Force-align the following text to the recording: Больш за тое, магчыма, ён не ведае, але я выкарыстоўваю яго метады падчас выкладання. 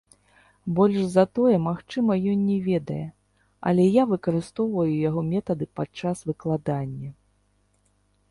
Больш 0.77 1.01
за 1.15 1.23
тое, 1.39 1.57
магчыма, 1.65 2.13
ён 2.31 2.39
не 2.47 2.55
ведае, 2.69 3.03
але 3.71 3.83
я 3.87 4.03
выкарыстоўваю 4.13 4.87
яго 5.09 5.21
метады 5.33 5.65
падчас 5.81 6.17
выкладання. 6.31 7.09